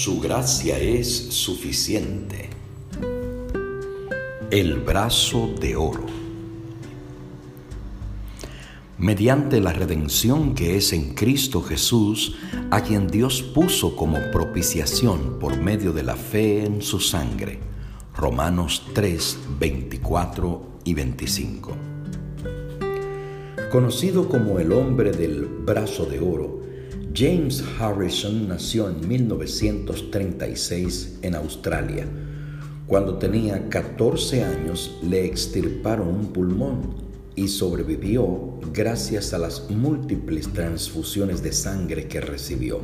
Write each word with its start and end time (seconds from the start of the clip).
Su 0.00 0.20
gracia 0.20 0.78
es 0.78 1.08
suficiente. 1.08 2.50
El 4.48 4.78
brazo 4.78 5.52
de 5.60 5.74
oro. 5.74 6.06
Mediante 8.96 9.60
la 9.60 9.72
redención 9.72 10.54
que 10.54 10.76
es 10.76 10.92
en 10.92 11.16
Cristo 11.16 11.62
Jesús, 11.62 12.36
a 12.70 12.82
quien 12.82 13.08
Dios 13.08 13.42
puso 13.42 13.96
como 13.96 14.18
propiciación 14.30 15.40
por 15.40 15.60
medio 15.60 15.92
de 15.92 16.04
la 16.04 16.14
fe 16.14 16.64
en 16.64 16.80
su 16.80 17.00
sangre. 17.00 17.58
Romanos 18.14 18.84
3, 18.94 19.36
24 19.58 20.62
y 20.84 20.94
25. 20.94 21.76
Conocido 23.72 24.28
como 24.28 24.60
el 24.60 24.72
hombre 24.72 25.10
del 25.10 25.44
brazo 25.44 26.06
de 26.06 26.20
oro, 26.20 26.67
James 27.18 27.64
Harrison 27.80 28.46
nació 28.46 28.88
en 28.88 29.08
1936 29.08 31.18
en 31.22 31.34
Australia. 31.34 32.06
Cuando 32.86 33.18
tenía 33.18 33.68
14 33.68 34.44
años 34.44 34.96
le 35.02 35.24
extirparon 35.24 36.06
un 36.06 36.32
pulmón 36.32 36.94
y 37.34 37.48
sobrevivió 37.48 38.60
gracias 38.72 39.34
a 39.34 39.38
las 39.38 39.68
múltiples 39.68 40.52
transfusiones 40.52 41.42
de 41.42 41.52
sangre 41.52 42.06
que 42.06 42.20
recibió. 42.20 42.78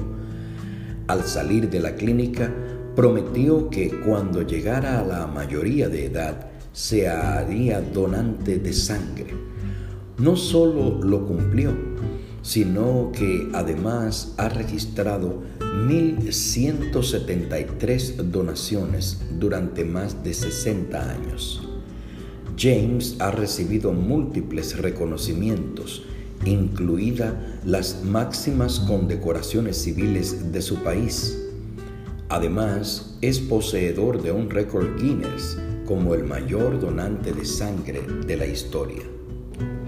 Al 1.07 1.23
salir 1.23 1.71
de 1.71 1.79
la 1.79 1.95
clínica, 1.95 2.53
prometió 2.97 3.71
que 3.71 4.01
cuando 4.05 4.43
llegara 4.43 4.99
a 4.99 5.05
la 5.05 5.29
mayoría 5.29 5.89
de 5.89 6.07
edad 6.07 6.51
se 6.73 7.09
haría 7.09 7.81
donante 7.81 8.59
de 8.59 8.73
sangre. 8.73 9.33
No 10.19 10.35
solo 10.35 11.01
lo 11.05 11.25
cumplió, 11.25 11.73
sino 12.45 13.11
que 13.13 13.49
además 13.55 14.35
ha 14.37 14.49
registrado 14.51 15.43
1.173 15.61 18.17
donaciones 18.17 19.23
durante 19.41 19.85
más 19.85 20.23
de 20.23 20.35
60 20.35 21.11
años. 21.11 21.67
James 22.57 23.17
ha 23.19 23.31
recibido 23.31 23.95
múltiples 23.95 24.77
reconocimientos, 24.79 26.05
incluida 26.45 27.59
las 27.65 28.05
máximas 28.05 28.79
condecoraciones 28.79 29.79
civiles 29.79 30.53
de 30.53 30.61
su 30.61 30.83
país. 30.83 31.39
Además, 32.29 33.17
es 33.23 33.39
poseedor 33.39 34.23
de 34.23 34.33
un 34.33 34.51
récord 34.51 35.01
Guinness 35.01 35.57
como 35.87 36.15
el 36.15 36.25
mayor 36.25 36.79
donante 36.79 37.33
de 37.33 37.47
sangre 37.47 38.03
de 38.27 38.37
la 38.37 38.45
historia. 38.47 39.01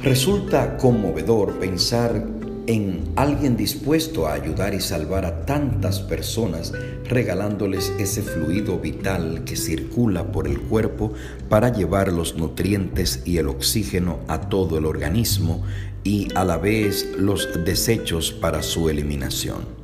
Resulta 0.03 0.77
conmovedor 0.77 1.59
pensar 1.59 2.36
en 2.67 3.13
alguien 3.17 3.57
dispuesto 3.57 4.27
a 4.27 4.33
ayudar 4.33 4.75
y 4.75 4.81
salvar 4.81 5.25
a 5.25 5.47
tantas 5.47 6.01
personas, 6.01 6.73
regalándoles 7.05 7.93
ese 7.99 8.23
fluido 8.23 8.79
vital 8.79 9.45
que 9.45 9.57
circula 9.57 10.33
por 10.33 10.49
el 10.49 10.61
cuerpo 10.61 11.13
para 11.49 11.73
llevar 11.73 12.13
los 12.13 12.37
nutrientes 12.37 13.23
y 13.25 13.39
el 13.39 13.49
oxígeno 13.49 14.21
a 14.27 14.49
todo 14.49 14.79
el 14.79 14.87
organismo 14.87 15.63
y 16.03 16.29
a 16.35 16.45
la 16.45 16.57
vez 16.57 17.09
los 17.19 17.49
desechos 17.65 18.33
para 18.33 18.63
su 18.63 18.89
eliminación. 18.89 19.77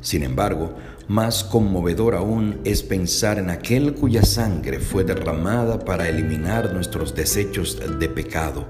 Sin 0.00 0.22
embargo, 0.22 0.76
más 1.08 1.44
conmovedor 1.44 2.14
aún 2.14 2.60
es 2.64 2.82
pensar 2.82 3.38
en 3.38 3.50
aquel 3.50 3.94
cuya 3.94 4.22
sangre 4.22 4.80
fue 4.80 5.04
derramada 5.04 5.78
para 5.78 6.08
eliminar 6.08 6.72
nuestros 6.72 7.14
desechos 7.14 7.80
de 7.98 8.08
pecado, 8.08 8.66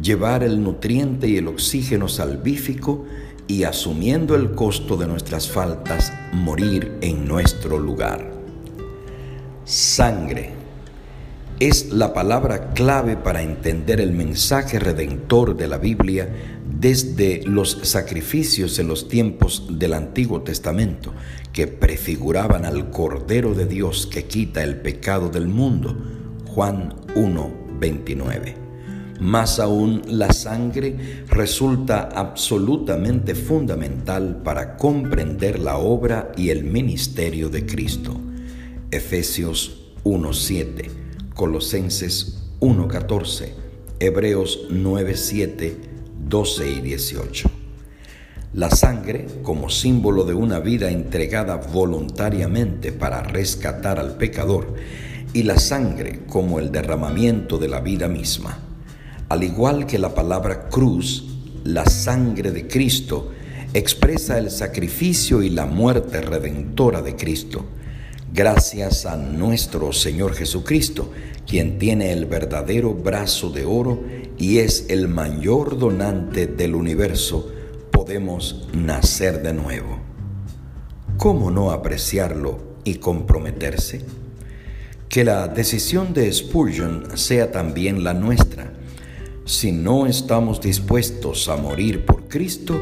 llevar 0.00 0.42
el 0.42 0.62
nutriente 0.62 1.28
y 1.28 1.36
el 1.36 1.48
oxígeno 1.48 2.08
salvífico 2.08 3.04
y 3.46 3.64
asumiendo 3.64 4.34
el 4.34 4.52
costo 4.52 4.96
de 4.96 5.06
nuestras 5.06 5.48
faltas, 5.48 6.12
morir 6.32 6.96
en 7.00 7.26
nuestro 7.26 7.78
lugar. 7.78 8.32
Sangre 9.64 10.62
es 11.60 11.90
la 11.90 12.12
palabra 12.12 12.72
clave 12.72 13.16
para 13.16 13.42
entender 13.42 14.00
el 14.00 14.12
mensaje 14.12 14.78
redentor 14.78 15.56
de 15.56 15.68
la 15.68 15.78
Biblia 15.78 16.28
desde 16.80 17.42
los 17.44 17.78
sacrificios 17.82 18.78
en 18.80 18.88
los 18.88 19.08
tiempos 19.08 19.78
del 19.78 19.92
Antiguo 19.92 20.42
Testamento, 20.42 21.12
que 21.52 21.68
prefiguraban 21.68 22.64
al 22.64 22.90
Cordero 22.90 23.54
de 23.54 23.66
Dios 23.66 24.08
que 24.08 24.24
quita 24.24 24.64
el 24.64 24.80
pecado 24.80 25.28
del 25.28 25.46
mundo. 25.46 25.96
Juan 26.46 26.96
1, 27.14 27.50
29. 27.78 28.61
Más 29.22 29.60
aún, 29.60 30.02
la 30.08 30.32
sangre 30.32 31.24
resulta 31.28 32.08
absolutamente 32.12 33.36
fundamental 33.36 34.42
para 34.42 34.76
comprender 34.76 35.60
la 35.60 35.76
obra 35.76 36.32
y 36.36 36.50
el 36.50 36.64
ministerio 36.64 37.48
de 37.48 37.64
Cristo. 37.64 38.16
Efesios 38.90 39.92
1.7, 40.02 40.90
Colosenses 41.36 42.42
1.14, 42.58 43.50
Hebreos 44.00 44.66
9.7, 44.70 45.76
12 46.28 46.68
y 46.68 46.80
18. 46.80 47.48
La 48.54 48.70
sangre, 48.70 49.28
como 49.44 49.70
símbolo 49.70 50.24
de 50.24 50.34
una 50.34 50.58
vida 50.58 50.90
entregada 50.90 51.58
voluntariamente 51.58 52.90
para 52.90 53.22
rescatar 53.22 54.00
al 54.00 54.16
pecador, 54.16 54.74
y 55.32 55.44
la 55.44 55.60
sangre 55.60 56.22
como 56.26 56.58
el 56.58 56.72
derramamiento 56.72 57.58
de 57.58 57.68
la 57.68 57.80
vida 57.80 58.08
misma. 58.08 58.71
Al 59.32 59.44
igual 59.44 59.86
que 59.86 59.98
la 59.98 60.14
palabra 60.14 60.68
cruz, 60.68 61.24
la 61.64 61.86
sangre 61.86 62.50
de 62.50 62.68
Cristo 62.68 63.30
expresa 63.72 64.36
el 64.36 64.50
sacrificio 64.50 65.42
y 65.42 65.48
la 65.48 65.64
muerte 65.64 66.20
redentora 66.20 67.00
de 67.00 67.16
Cristo. 67.16 67.64
Gracias 68.30 69.06
a 69.06 69.16
nuestro 69.16 69.94
Señor 69.94 70.34
Jesucristo, 70.34 71.12
quien 71.46 71.78
tiene 71.78 72.12
el 72.12 72.26
verdadero 72.26 72.92
brazo 72.92 73.48
de 73.48 73.64
oro 73.64 74.02
y 74.36 74.58
es 74.58 74.84
el 74.90 75.08
mayor 75.08 75.78
donante 75.78 76.46
del 76.46 76.74
universo, 76.74 77.50
podemos 77.90 78.68
nacer 78.74 79.42
de 79.42 79.54
nuevo. 79.54 79.98
¿Cómo 81.16 81.50
no 81.50 81.70
apreciarlo 81.70 82.58
y 82.84 82.96
comprometerse? 82.96 84.04
Que 85.08 85.24
la 85.24 85.48
decisión 85.48 86.12
de 86.12 86.30
Spurgeon 86.30 87.16
sea 87.16 87.50
también 87.50 88.04
la 88.04 88.12
nuestra 88.12 88.72
si 89.52 89.70
no 89.70 90.06
estamos 90.06 90.62
dispuestos 90.62 91.46
a 91.50 91.56
morir 91.56 92.06
por 92.06 92.26
Cristo, 92.26 92.80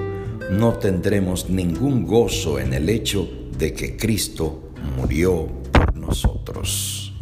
no 0.53 0.75
tendremos 0.75 1.50
ningún 1.50 2.06
gozo 2.06 2.60
en 2.60 2.72
el 2.72 2.88
hecho 2.88 3.28
de 3.58 3.75
que 3.75 3.97
Cristo 3.97 4.70
murió 4.97 5.48
por 5.72 5.97
nosotros. 5.97 7.12